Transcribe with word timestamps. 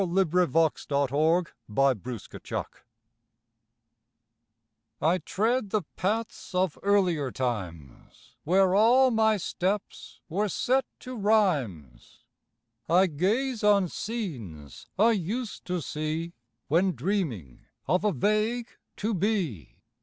REALISATION 0.01 0.49
(At 0.57 1.09
the 1.09 1.13
Old 1.13 1.49
Homestead) 2.03 2.65
I 4.99 5.19
tread 5.19 5.69
the 5.69 5.83
paths 5.95 6.55
of 6.55 6.79
earlier 6.81 7.31
times 7.31 8.35
Where 8.43 8.73
all 8.73 9.11
my 9.11 9.37
steps 9.37 10.19
were 10.27 10.49
set 10.49 10.85
to 11.01 11.15
rhymes. 11.15 12.23
I 12.89 13.05
gaze 13.05 13.63
on 13.63 13.87
scenes 13.89 14.87
I 14.97 15.11
used 15.11 15.65
to 15.65 15.81
see 15.83 16.33
When 16.67 16.93
dreaming 16.95 17.67
of 17.87 18.03
a 18.03 18.11
vague 18.11 18.71
To 18.97 19.13
be. 19.13 19.83